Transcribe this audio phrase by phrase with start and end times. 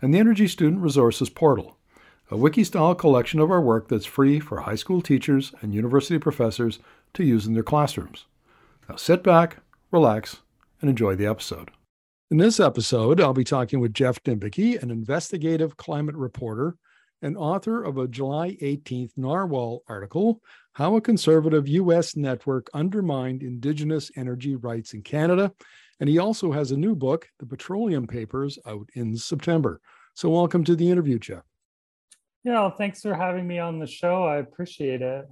[0.00, 1.76] and the Energy Student Resources Portal,
[2.30, 6.78] a wiki-style collection of our work that's free for high school teachers and university professors
[7.14, 8.26] to use in their classrooms.
[8.88, 9.58] Now sit back,
[9.90, 10.38] relax,
[10.80, 11.70] and enjoy the episode.
[12.30, 16.76] In this episode, I'll be talking with Geoff Dembicki, an investigative climate reporter
[17.22, 20.40] and author of a July 18th Narwhal article,
[20.72, 22.16] How a Conservative U.S.
[22.16, 25.52] Network Undermined Indigenous Energy Rights in Canada.
[26.00, 29.80] And he also has a new book, The Petroleum Papers, out in September.
[30.18, 31.44] So welcome to the interview, Geoff.
[32.42, 34.24] Yeah, well, thanks for having me on the show.
[34.24, 35.28] I appreciate it.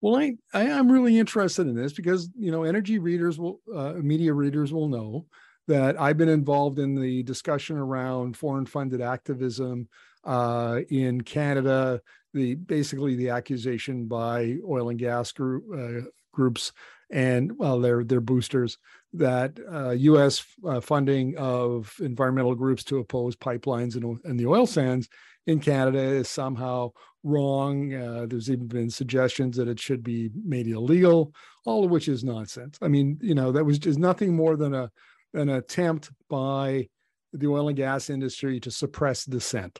[0.00, 3.92] Well, I, I am really interested in this because you know energy readers will uh,
[3.98, 5.26] media readers will know
[5.68, 9.86] that I've been involved in the discussion around foreign funded activism
[10.24, 12.00] uh, in Canada.
[12.32, 16.72] The basically the accusation by oil and gas group, uh, groups
[17.10, 18.78] and well, their their boosters
[19.18, 20.44] that uh, U.S.
[20.66, 25.08] Uh, funding of environmental groups to oppose pipelines and, and the oil sands
[25.46, 26.90] in Canada is somehow
[27.22, 27.92] wrong.
[27.94, 31.32] Uh, there's even been suggestions that it should be made illegal,
[31.64, 32.78] all of which is nonsense.
[32.82, 34.90] I mean, you know, that was just nothing more than a
[35.34, 36.88] an attempt by
[37.32, 39.78] the oil and gas industry to suppress dissent.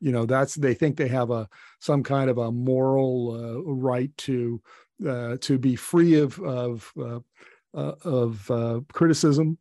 [0.00, 1.48] You know, that's they think they have a
[1.80, 4.60] some kind of a moral uh, right to
[5.06, 6.92] uh, to be free of of
[7.74, 9.58] uh, of uh, criticism,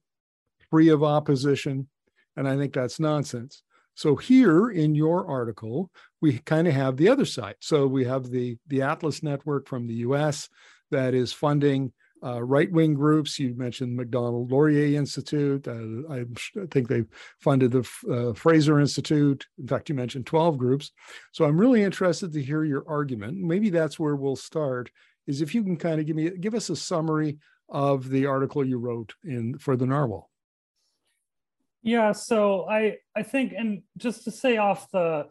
[0.70, 1.88] free of opposition,
[2.36, 3.64] and I think that's nonsense.
[3.96, 7.56] So here in your article, we kind of have the other side.
[7.60, 10.50] So we have the the Atlas Network from the U.S.
[10.92, 11.92] that is funding
[12.24, 13.40] uh, right wing groups.
[13.40, 15.68] You mentioned Macdonald Laurier Institute.
[15.68, 16.26] Uh, I
[16.70, 17.04] think they
[17.40, 19.46] funded the uh, Fraser Institute.
[19.58, 20.92] In fact, you mentioned 12 groups.
[21.32, 23.38] So I'm really interested to hear your argument.
[23.38, 24.92] Maybe that's where we'll start.
[25.28, 27.38] Is if you can kind of give me give us a summary
[27.72, 30.30] of the article you wrote in for the Narwhal.
[31.82, 35.28] Yeah, so I I think, and just to say off the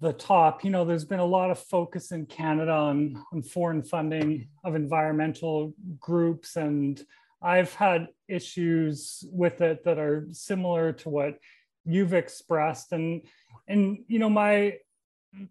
[0.00, 3.82] the top, you know, there's been a lot of focus in Canada on, on foreign
[3.82, 6.56] funding of environmental groups.
[6.56, 7.00] And
[7.40, 11.38] I've had issues with it that are similar to what
[11.84, 12.92] you've expressed.
[12.92, 13.22] And,
[13.68, 14.78] and, you know, my,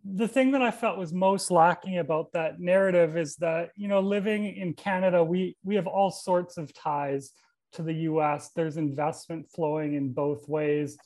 [0.06, 4.00] the thing that I felt was most lacking about that narrative is that, you know,
[4.00, 7.32] living in Canada, we, we have all sorts of ties
[7.74, 8.52] to the US.
[8.56, 10.98] There's investment flowing in both ways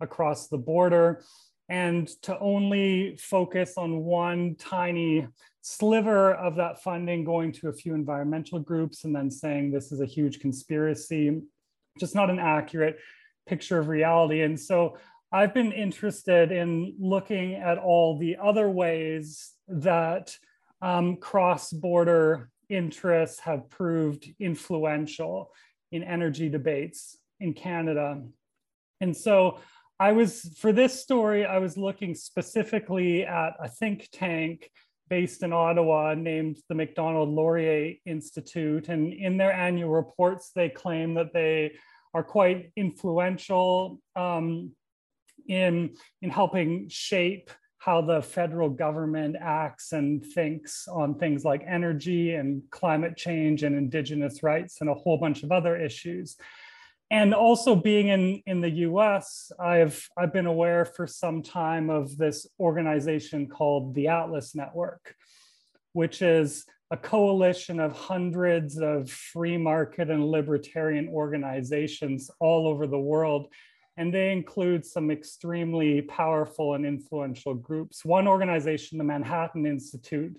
[0.00, 1.22] across the border
[1.68, 5.26] and to only focus on one tiny
[5.60, 10.00] sliver of that funding going to a few environmental groups and then saying this is
[10.00, 11.42] a huge conspiracy,
[11.98, 12.98] just not an accurate
[13.46, 14.42] picture of reality.
[14.42, 14.96] And so
[15.30, 20.34] I've been interested in looking at all the other ways that
[20.80, 25.50] um, cross border interests have proved influential
[25.92, 28.22] in energy debates in Canada.
[29.00, 29.58] And so
[30.00, 34.70] I was, for this story, I was looking specifically at a think tank
[35.10, 38.88] based in Ottawa named the Macdonald Laurier Institute.
[38.88, 41.72] And in their annual reports, they claim that they
[42.14, 44.72] are quite influential um,
[45.48, 52.34] in, in helping shape how the federal government acts and thinks on things like energy
[52.34, 56.36] and climate change and indigenous rights and a whole bunch of other issues.
[57.10, 62.18] And also being in in the US I've I've been aware for some time of
[62.18, 65.14] this organization called the Atlas Network
[65.92, 72.98] which is a coalition of hundreds of free market and libertarian organizations all over the
[72.98, 73.48] world
[73.98, 80.36] and they include some extremely powerful and influential groups one organization the Manhattan Institute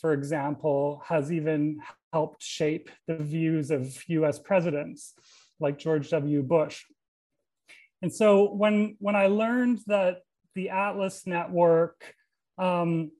[0.00, 1.80] for example has even
[2.12, 5.14] helped shape the views of US presidents
[5.60, 6.42] like George W.
[6.42, 6.84] Bush.
[8.02, 10.22] And so when, when I learned that
[10.54, 12.14] the Atlas Network
[12.58, 13.10] um,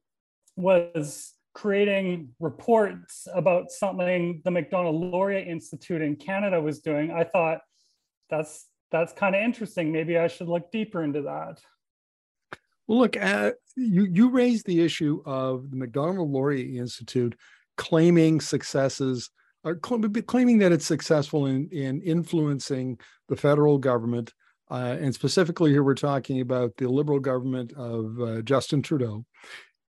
[0.56, 7.60] was creating reports about something the Macdonald Laurier Institute in Canada was doing, I thought
[8.30, 9.92] that's that's kind of interesting.
[9.92, 11.60] Maybe I should look deeper into that.
[12.86, 17.36] Well, look, uh, you you raised the issue of the Macdonald Laurier Institute
[17.76, 19.30] claiming successes
[19.64, 22.98] are claiming that it's successful in, in influencing
[23.28, 24.32] the federal government
[24.70, 29.24] Uh, and specifically, here we're talking about the liberal government of uh, Justin Trudeau.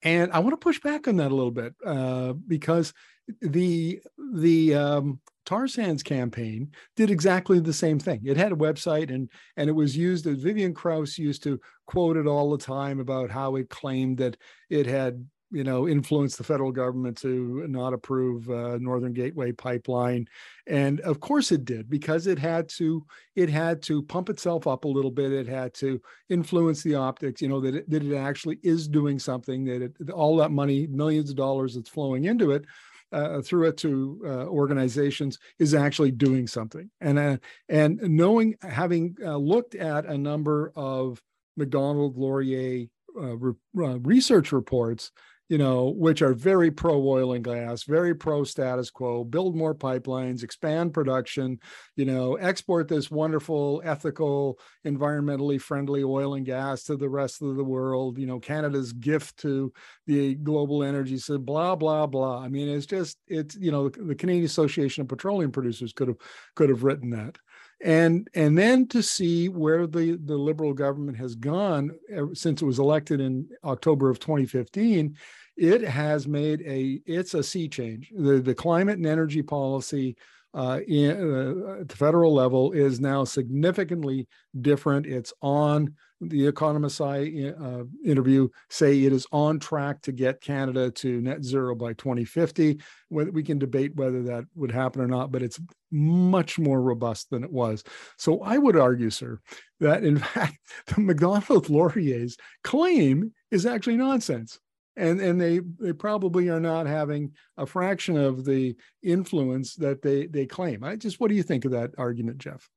[0.02, 2.92] And I want to push back on that a little bit uh, because
[3.40, 4.00] the
[4.32, 8.20] the um, tar sands campaign did exactly the same thing.
[8.24, 12.16] It had a website and and it was used as Vivian Krause used to quote
[12.16, 14.36] it all the time about how it claimed that
[14.70, 20.26] it had you know, influenced the federal government to not approve uh, Northern Gateway pipeline,
[20.66, 23.04] and of course it did because it had to
[23.36, 25.30] it had to pump itself up a little bit.
[25.30, 26.00] It had to
[26.30, 27.42] influence the optics.
[27.42, 29.64] You know that it, that it actually is doing something.
[29.66, 32.64] That it, all that money, millions of dollars that's flowing into it.
[33.12, 37.36] Uh, through it to uh, organizations is actually doing something, and uh,
[37.68, 41.22] and knowing, having uh, looked at a number of
[41.56, 42.86] Macdonald Laurier
[43.20, 45.12] uh, re- uh, research reports,
[45.52, 49.74] you know, which are very pro oil and gas, very pro status quo, build more
[49.74, 51.60] pipelines, expand production,
[51.94, 57.56] you know, export this wonderful, ethical, environmentally friendly oil and gas to the rest of
[57.56, 59.70] the world, you know, Canada's gift to
[60.06, 62.40] the global energy, so blah, blah, blah.
[62.40, 66.16] I mean, it's just, it's, you know, the Canadian Association of Petroleum Producers could have,
[66.54, 67.36] could have written that
[67.82, 72.64] and and then to see where the the liberal government has gone eh, since it
[72.64, 75.16] was elected in October of 2015
[75.56, 78.12] it has made a it's a sea change.
[78.16, 80.16] The the climate and energy policy
[80.54, 84.28] uh, in, uh, at the federal level is now significantly
[84.60, 85.06] different.
[85.06, 90.90] It's on the Economist I uh, interview say it is on track to get Canada
[90.90, 92.80] to net zero by 2050.
[93.10, 95.60] We can debate whether that would happen or not, but it's
[95.90, 97.82] much more robust than it was.
[98.18, 99.40] So I would argue, sir,
[99.80, 104.58] that in fact the Macdonald Laurier's claim is actually nonsense
[104.96, 110.26] and and they they probably are not having a fraction of the influence that they
[110.26, 110.84] they claim.
[110.84, 112.68] I just what do you think of that argument, Geoff?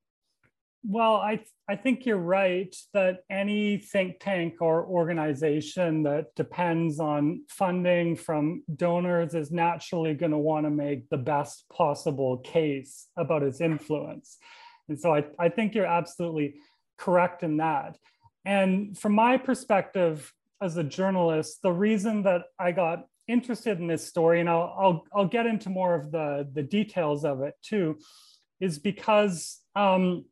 [0.88, 7.44] Well, I I think you're right that any think tank or organization that depends on
[7.50, 13.42] funding from donors is naturally going to want to make the best possible case about
[13.42, 14.38] its influence.
[14.88, 16.56] And so I, I think you're absolutely
[16.98, 17.98] correct in that.
[18.46, 24.06] And from my perspective, as a journalist, the reason that I got interested in this
[24.06, 27.98] story, and I'll, I'll, I'll get into more of the, the details of it too,
[28.60, 30.26] is because um,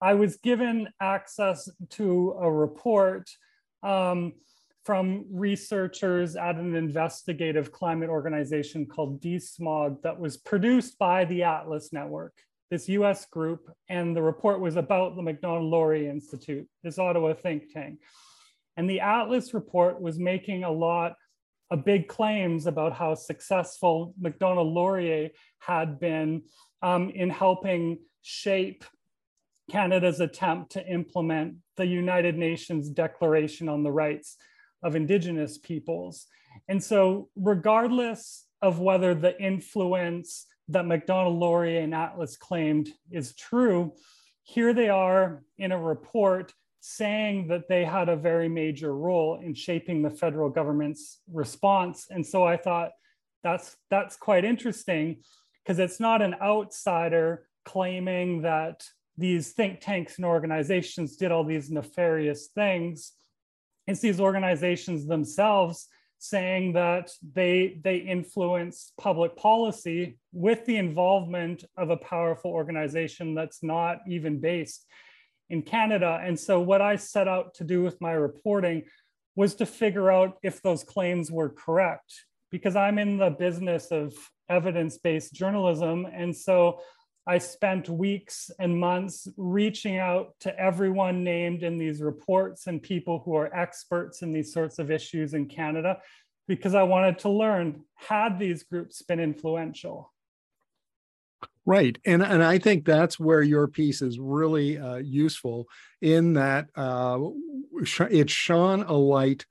[0.00, 3.28] I was given access to a report
[3.82, 4.34] um,
[4.84, 11.92] from researchers at an investigative climate organization called DeSmog that was produced by the Atlas
[11.92, 12.32] Network,
[12.70, 13.70] this US group.
[13.88, 17.98] And the report was about the Macdonald Laurier Institute, this Ottawa think tank.
[18.78, 21.16] And the Atlas report was making a lot
[21.68, 26.44] of big claims about how successful Macdonald Laurier had been
[26.80, 28.84] um, in helping shape
[29.68, 34.36] Canada's attempt to implement the United Nations Declaration on the Rights
[34.84, 36.26] of Indigenous Peoples.
[36.68, 43.92] And so, regardless of whether the influence that Macdonald Laurier and Atlas claimed is true,
[44.44, 49.54] here they are in a report saying that they had a very major role in
[49.54, 52.06] shaping the federal government's response.
[52.10, 52.92] And so I thought
[53.42, 55.22] that's that's quite interesting
[55.64, 58.84] because it's not an outsider claiming that
[59.16, 63.12] these think tanks and organizations did all these nefarious things.
[63.86, 71.90] It's these organizations themselves saying that they they influence public policy with the involvement of
[71.90, 74.84] a powerful organization that's not even based
[75.50, 76.20] in Canada.
[76.22, 78.84] And so, what I set out to do with my reporting
[79.36, 84.14] was to figure out if those claims were correct, because I'm in the business of
[84.48, 86.06] evidence based journalism.
[86.06, 86.80] And so,
[87.26, 93.20] I spent weeks and months reaching out to everyone named in these reports and people
[93.22, 95.98] who are experts in these sorts of issues in Canada
[96.46, 100.10] because I wanted to learn had these groups been influential?
[101.66, 105.66] Right, and and I think that's where your piece is really uh, useful
[106.00, 107.18] in that uh,
[108.10, 109.44] it shone a light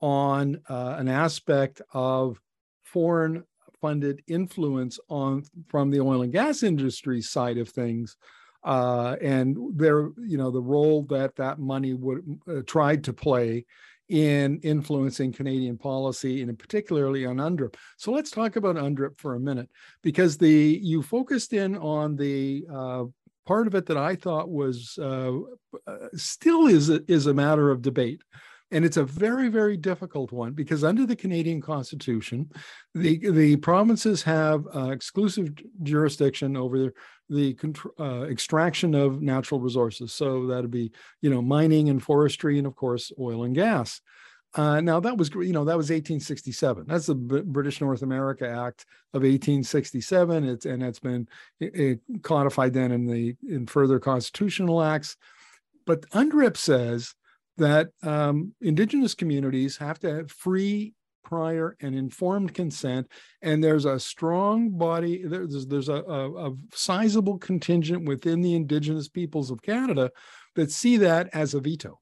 [0.00, 2.40] on uh, an aspect of
[2.84, 3.42] foreign
[3.80, 8.16] funded influence on from the oil and gas industry side of things
[8.62, 13.64] uh, and there you know the role that that money would uh, tried to play
[14.08, 17.74] in influencing Canadian policy and particularly on UNDRIP.
[17.96, 19.68] So let's talk about UNDRIP for a minute
[20.02, 23.04] because the you focused in on the uh,
[23.46, 25.32] part of it that I thought was uh,
[25.86, 28.22] uh, still is a, is a matter of debate,
[28.70, 32.50] And it's a very, very difficult one because under the Canadian Constitution,
[32.94, 35.50] the, the provinces have uh, exclusive
[35.82, 36.92] jurisdiction over the,
[37.28, 37.56] the
[38.00, 40.12] uh, extraction of natural resources.
[40.12, 44.00] So that'd be, you know, mining and forestry, and of course, oil and gas.
[44.54, 46.84] Uh, now that was, you know, that was 1867.
[46.86, 50.44] That's the B- British North America Act of 1867.
[50.44, 51.28] It's and it's been
[51.58, 55.16] it, it codified then in the in further constitutional acts.
[55.86, 57.14] But UNDRIP says
[57.56, 60.94] that um, indigenous communities have to have free
[61.24, 63.08] prior and informed consent
[63.40, 69.08] and there's a strong body there's, there's a, a, a sizable contingent within the indigenous
[69.08, 70.10] peoples of canada
[70.54, 72.00] that see that as a veto.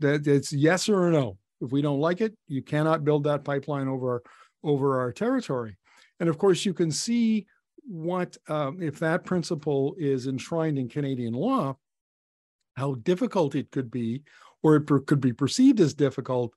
[0.00, 1.38] That it's yes or no.
[1.60, 4.22] If we don't like it you cannot build that pipeline over
[4.62, 5.78] over our territory.
[6.20, 7.46] And of course you can see
[7.82, 11.76] what um, if that principle is enshrined in canadian law
[12.76, 14.22] how difficult it could be,
[14.62, 16.52] or it per, could be perceived as difficult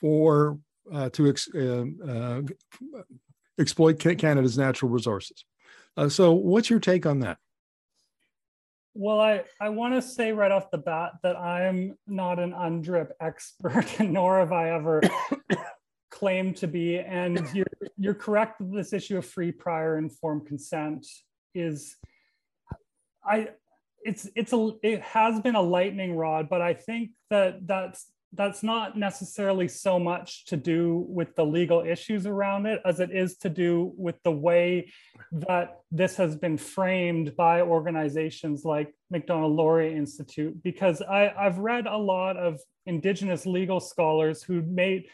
[0.00, 0.58] for
[0.92, 2.42] uh, to ex, uh, uh,
[3.58, 5.44] exploit Canada's natural resources.
[5.96, 7.38] Uh, so, what's your take on that?
[8.94, 13.10] Well, I, I want to say right off the bat that I'm not an UNDRIP
[13.20, 15.00] expert, nor have I ever
[16.10, 16.98] claimed to be.
[16.98, 21.06] And you're, you're correct that this issue of free, prior, informed consent
[21.54, 21.96] is,
[23.24, 23.48] I,
[24.04, 28.62] it's it's a it has been a lightning rod but i think that that's that's
[28.62, 33.36] not necessarily so much to do with the legal issues around it as it is
[33.36, 34.90] to do with the way
[35.30, 40.62] that this has been framed by organizations like Macdonald laurier institute.
[40.62, 45.04] Because I, i've read a lot of indigenous legal scholars who made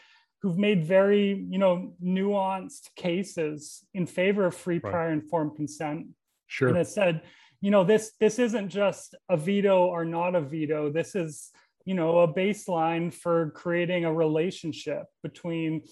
[0.41, 6.07] who've made very you know nuanced cases in favor of free prior informed consent.
[6.47, 6.69] Sure.
[6.69, 7.21] And it said
[7.61, 10.91] you know this this isn't just a veto or not a veto.
[10.91, 11.51] This is
[11.85, 15.83] you know a baseline for creating a relationship between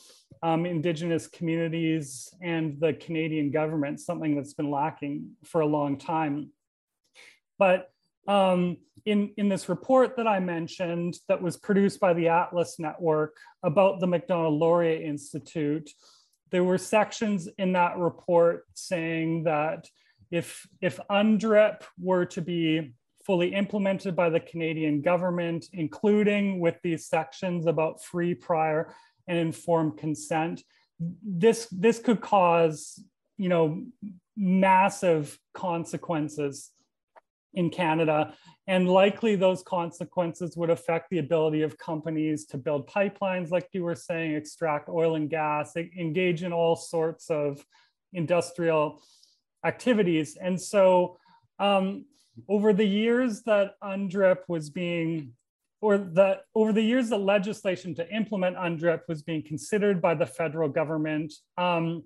[0.43, 6.51] um, indigenous communities and the canadian government something that's been lacking for a long time.
[7.57, 7.89] But
[8.27, 13.37] um, in, in this report that I mentioned that was produced by the Atlas Network
[13.63, 15.89] about the Macdonald Laurier Institute,
[16.51, 19.87] there were sections in that report saying that
[20.31, 22.93] if if UNDRIP were to be
[23.25, 28.93] fully implemented by the Canadian government, including with these sections about free, prior,
[29.27, 30.63] and informed consent,
[30.99, 33.03] this this could cause
[33.37, 33.83] you know
[34.35, 36.71] massive consequences
[37.53, 38.33] in Canada.
[38.67, 43.83] And likely those consequences would affect the ability of companies to build pipelines, like you
[43.83, 47.65] were saying, extract oil and gas, engage in all sorts of
[48.13, 49.01] industrial
[49.65, 50.37] activities.
[50.39, 51.17] And so
[51.59, 52.05] um,
[52.47, 55.33] over the years that UNDRIP was being,
[55.81, 60.25] or that over the years that legislation to implement UNDRIP was being considered by the
[60.25, 62.03] federal government, um,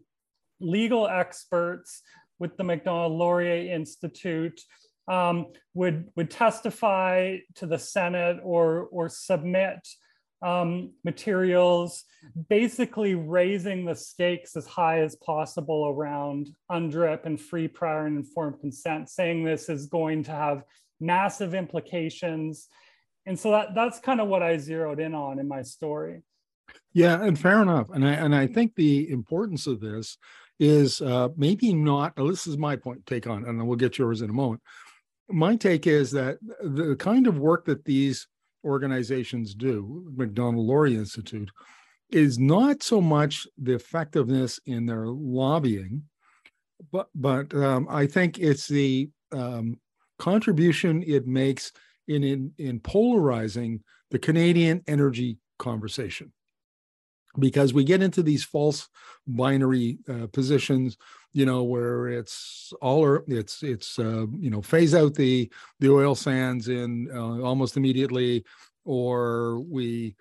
[0.59, 2.01] legal experts
[2.39, 4.59] with the Macdonald Laurier Institute
[5.07, 9.87] um, would, would testify to the Senate or, or submit
[10.41, 12.03] um, materials,
[12.49, 18.59] basically raising the stakes as high as possible around UNDRIP and free, prior, and informed
[18.59, 20.63] consent, saying this is going to have
[20.99, 22.67] massive implications.
[23.25, 26.23] And so that, that's kind of what I zeroed in on in my story.
[26.93, 27.89] Yeah, and fair enough.
[27.93, 30.17] And I and I think the importance of this
[30.59, 32.15] is uh, maybe not.
[32.15, 34.61] This is my point take on, and then we'll get yours in a moment.
[35.29, 38.27] My take is that the kind of work that these
[38.63, 41.51] organizations do, Macdonald Laurier Institute,
[42.11, 46.03] is not so much the effectiveness in their lobbying,
[46.91, 49.79] but but um, I think it's the um,
[50.19, 51.71] contribution it makes
[52.07, 56.33] in, in in polarizing the Canadian energy conversation,
[57.39, 58.89] because we get into these false
[59.27, 60.97] binary uh, positions
[61.33, 65.89] you know where it's all or it's it's uh, you know phase out the the
[65.89, 68.43] oil sands in uh, almost immediately
[68.83, 70.15] or we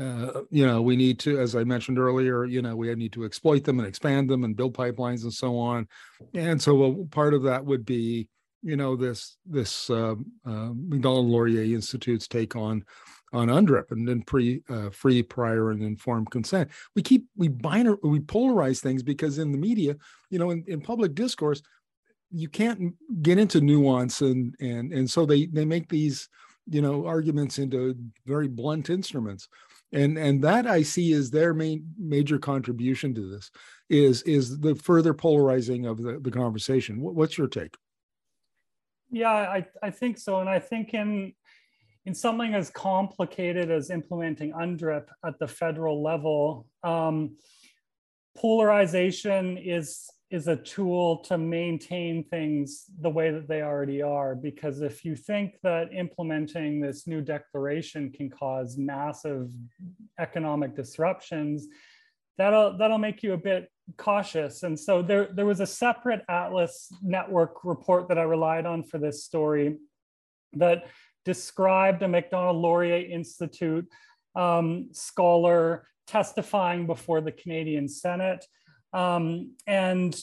[0.00, 3.24] uh, you know we need to as i mentioned earlier you know we need to
[3.24, 5.86] exploit them and expand them and build pipelines and so on.
[6.34, 8.28] And so a part of that would be
[8.62, 12.84] you know this this uh, uh, macdonald laurier institute's take on
[13.32, 16.70] on UNDRIP and then pre uh, free, prior, and informed consent.
[16.94, 19.96] We keep we binary we polarize things because in the media,
[20.30, 21.62] you know, in, in public discourse,
[22.30, 26.28] you can't get into nuance and and and so they they make these
[26.68, 29.48] you know arguments into very blunt instruments.
[29.92, 33.50] And and that i see is their main major contribution to this
[33.88, 37.00] is is the further polarizing of the, the conversation.
[37.00, 37.76] What, what's your take?
[39.10, 40.40] Yeah i i think so.
[40.40, 41.34] And i think in
[42.06, 47.36] in something as complicated as implementing UNDRIP at the federal level, um,
[48.36, 54.34] polarization is is a tool to maintain things the way that they already are.
[54.34, 59.50] Because if you think that implementing this new declaration can cause massive
[60.18, 61.68] economic disruptions,
[62.38, 64.62] that'll that'll make you a bit cautious.
[64.62, 68.98] And so there, there was a separate Atlas network report that I relied on for
[68.98, 69.78] this story
[70.54, 70.86] that
[71.26, 73.86] described a Macdonald-Laurier Institute
[74.36, 78.46] um, scholar testifying before the Canadian Senate.
[78.92, 80.16] Um, and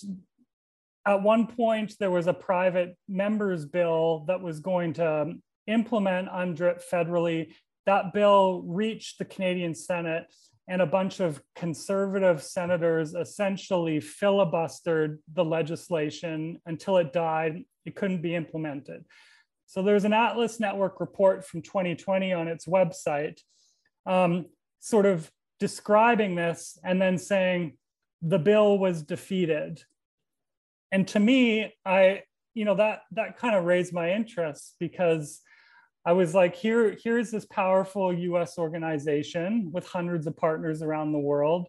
[1.06, 5.34] at one point, there was a private members bill that was going to
[5.68, 7.54] implement UNDRIP federally.
[7.86, 10.26] That bill reached the Canadian Senate
[10.70, 17.66] and a bunch of conservative senators essentially filibustered the legislation until it died.
[17.86, 19.04] It couldn't be implemented.
[19.66, 23.40] So there's an Atlas Network report from 2020 on its website,
[24.06, 24.46] um,
[24.80, 27.78] sort of describing this and then saying
[28.22, 29.82] the bill was defeated.
[30.92, 35.42] And to me, I, you know, that that kind of raised my interest because
[36.06, 41.20] I was like, here, here's this powerful US organization with hundreds of partners around the
[41.20, 41.68] world.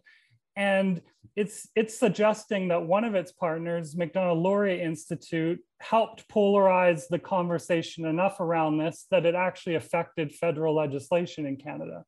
[0.55, 1.01] And
[1.35, 8.39] it's, it's suggesting that one of its partners, Macdonald-Laurier Institute, helped polarize the conversation enough
[8.39, 12.05] around this that it actually affected federal legislation in Canada.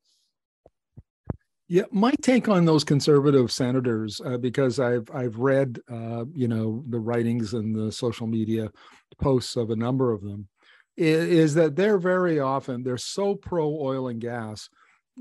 [1.70, 6.82] Yeah, my take on those conservative senators, uh, because I've I've read, uh, you know,
[6.88, 8.72] the writings and the social media
[9.20, 10.48] posts of a number of them,
[10.96, 14.70] is that they're very often they're so pro oil and gas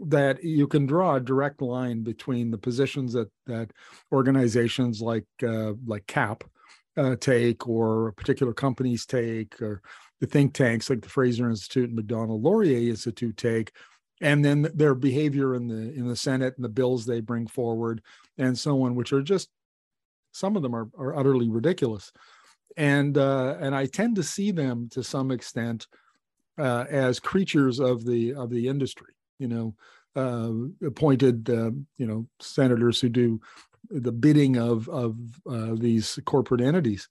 [0.05, 3.71] that you can draw a direct line between the positions that that
[4.13, 6.45] organizations like uh, like CAPP
[6.97, 9.83] uh, take or particular companies take or
[10.21, 13.73] the think tanks like the Fraser Institute and Macdonald-Laurier Institute take
[14.21, 18.03] and then their behavior in the in the Senate and the bills they bring forward
[18.39, 19.49] and so on which are just
[20.33, 22.13] some of them are, are utterly ridiculous
[22.77, 25.87] and uh, and I tend to see them to some extent
[26.59, 29.15] uh, as creatures of the of the industry.
[29.39, 29.75] You know,
[30.17, 30.51] uh,
[30.85, 33.41] appointed uh, you know senators who do
[33.91, 35.17] the bidding of of
[35.49, 37.09] uh, these corporate entities.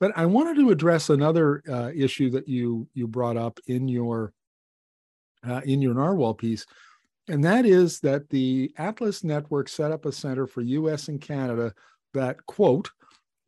[0.00, 4.32] But I wanted to address another uh, issue that you you brought up in your
[5.64, 6.66] in your narwhal piece,
[7.28, 11.08] and that is that the Atlas Network set up a center for U.S.
[11.08, 11.72] and Canada
[12.14, 12.90] that quote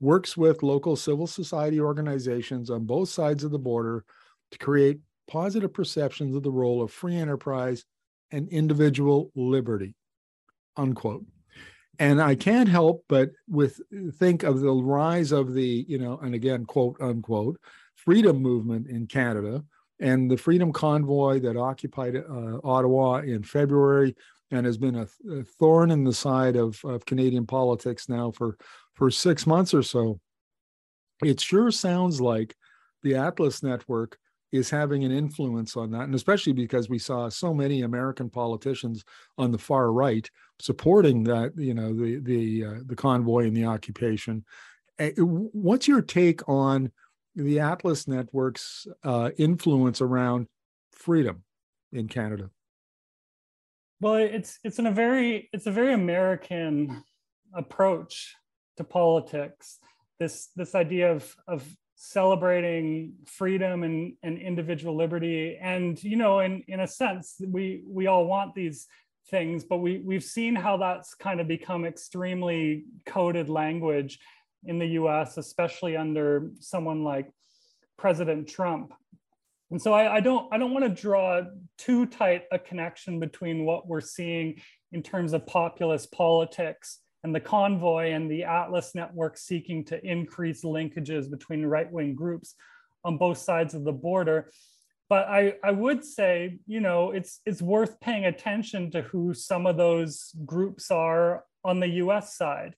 [0.00, 4.04] works with local civil society organizations on both sides of the border
[4.50, 7.84] to create positive perceptions of the role of free enterprise
[8.30, 9.94] and individual liberty
[10.76, 11.24] unquote.
[11.98, 13.80] And i can't help but with
[14.14, 17.60] think of the rise of the you know and again quote unquote
[17.96, 19.64] freedom movement in canada
[19.98, 24.14] and the freedom convoy that occupied uh, ottawa in february
[24.52, 28.56] and has been a, a, thorn in the side of, of canadian politics now for
[28.98, 30.20] for six months or so,
[31.24, 32.54] it sure sounds like
[33.04, 34.18] the Atlas Network
[34.52, 39.04] is having an influence on that, and especially because we saw so many American politicians
[39.36, 43.64] on the far right supporting that, you know, the the uh, the convoy and the
[43.64, 44.44] occupation.
[45.16, 46.90] What's your take on
[47.36, 50.48] the Atlas Network's uh, influence around
[50.92, 51.44] freedom
[51.92, 52.50] in Canada?
[54.00, 57.04] Well, it's it's in a very it's a very American
[57.54, 58.34] approach
[58.76, 59.78] to politics
[60.18, 61.64] this this idea of of
[62.00, 65.58] celebrating freedom and, and individual liberty.
[65.60, 68.86] And you know in in a sense we we all want these
[69.30, 74.18] things but we we've seen how that's kind of become extremely coded language
[74.64, 77.30] in the US especially under someone like
[77.98, 78.94] President Trump.
[79.70, 81.42] And so I, I don't I don't want to draw
[81.78, 87.40] too tight a connection between what we're seeing in terms of populist politics and the
[87.40, 92.54] convoy and the Atlas network seeking to increase linkages between right wing groups
[93.04, 94.50] on both sides of the border.
[95.10, 99.66] But I, I would say, you know, it's, it's worth paying attention to who some
[99.66, 102.74] of those groups are on the US side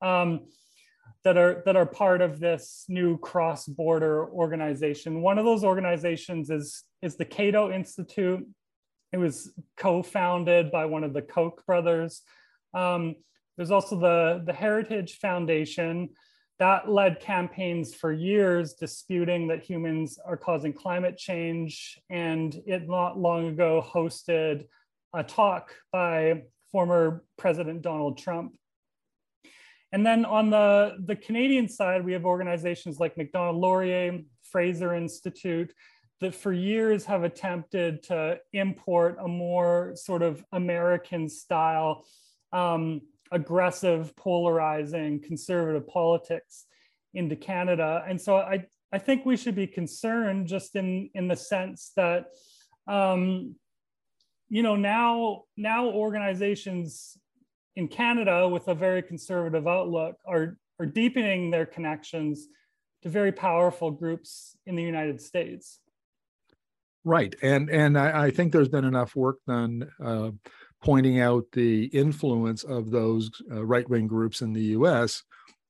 [0.00, 0.46] um,
[1.24, 5.20] that, are, that are part of this new cross border organization.
[5.20, 8.48] One of those organizations is, is the Cato Institute.
[9.12, 12.22] It was co founded by one of the Koch brothers.
[12.72, 13.16] Um,
[13.62, 16.08] there's also the, the Heritage Foundation
[16.58, 21.96] that led campaigns for years disputing that humans are causing climate change.
[22.10, 24.66] And it not long ago hosted
[25.14, 28.56] a talk by former President Donald Trump.
[29.92, 35.72] And then on the, the Canadian side, we have organizations like Macdonald-Laurier, Fraser Institute,
[36.20, 42.04] that for years have attempted to import a more sort of American style,
[42.52, 46.66] um, aggressive, polarizing, conservative politics
[47.14, 48.04] into Canada.
[48.08, 52.26] And so I, I think we should be concerned just in, in the sense that,
[52.86, 53.56] um,
[54.48, 57.16] you know, now, now organizations
[57.74, 62.46] in Canada with a very conservative outlook are, are deepening their connections
[63.02, 65.80] to very powerful groups in the United States.
[67.04, 70.30] Right, and and I, I think there's been enough work done uh,
[70.82, 75.22] pointing out the influence of those uh, right wing groups in the U.S.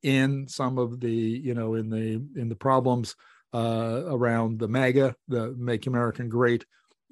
[0.03, 3.15] in some of the you know in the in the problems
[3.55, 6.65] uh, around the MAGA, the Make America Great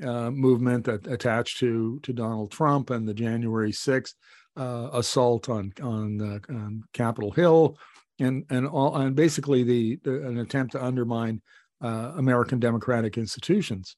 [0.03, 4.15] uh, movement that attached to to Donald Trump and the January 6th
[4.57, 7.79] uh, assault on on, uh, on Capitol Hill,
[8.19, 11.43] and and all and basically the, the an attempt to undermine
[11.83, 13.97] American democratic institutions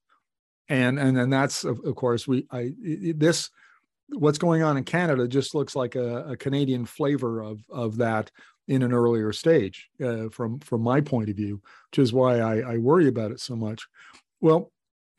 [0.69, 2.73] and and and that's of, of course we I
[3.17, 3.51] this
[4.09, 8.31] what's going on in Canada just looks like a, a Canadian flavor of of that
[8.69, 11.61] in an earlier stage uh, from from my point of view,
[11.91, 13.87] which is why I, I worry about it so much.
[14.41, 14.73] Well,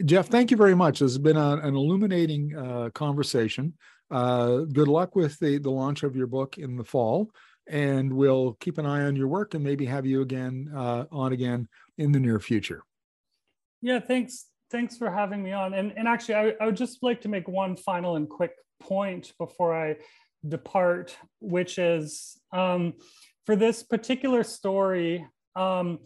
[0.03, 0.99] Geoff, thank you very much.
[0.99, 3.73] This has been a, an illuminating uh, conversation.
[4.11, 7.31] Uh, good luck with the the launch of your book in the fall,
[7.67, 11.33] and we'll keep an eye on your work and maybe have you again uh, on
[11.33, 11.67] again
[11.97, 12.83] in the near future.
[13.81, 15.73] Yeah, thanks thanks for having me on.
[15.75, 18.51] And, and actually, I, I would just like to make one final and quick
[18.83, 19.97] point before I
[20.47, 22.93] depart, which is um,
[23.45, 25.99] for this particular story, um,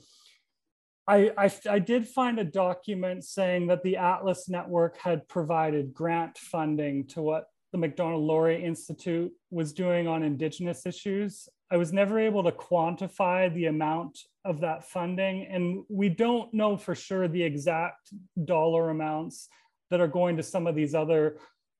[1.07, 6.37] I, I, I, did find a document saying that the Atlas Network had provided grant
[6.37, 11.47] funding to what the Macdonald-Laurier Institute was doing on Indigenous issues.
[11.71, 16.75] I was never able to quantify the amount of that funding, and we don't know
[16.75, 18.09] for sure the exact
[18.43, 19.47] dollar amounts
[19.89, 21.37] that are going to some of these other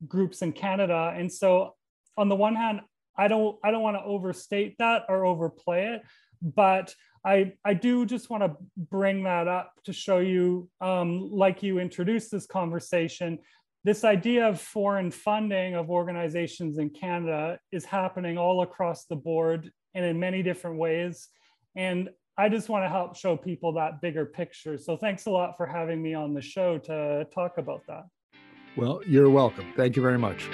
[0.08, 1.14] groups in Canada.
[1.16, 1.76] And so,
[2.18, 2.82] on the one hand,
[3.18, 6.02] I don't I don't want to overstate that or overplay it,
[6.42, 6.94] but
[7.28, 11.78] I, I do just want to bring that up to show you, um, like you
[11.78, 13.40] introduced this conversation,
[13.84, 19.70] this idea of foreign funding of organizations in Canada is happening all across the board
[19.94, 21.28] and in many different ways.
[21.76, 24.78] And I just want to help show people that bigger picture.
[24.78, 28.04] So thanks a lot for having me on the show to talk about that.
[28.78, 29.66] Well, you're welcome.
[29.76, 30.48] Thank you very much.